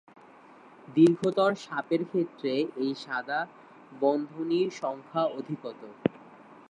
[0.87, 2.53] দীর্ঘতর সাপের ক্ষেত্রে
[2.75, 3.39] এই সাদা
[4.01, 5.91] বন্ধনীর সংখ্যা অধিকতর।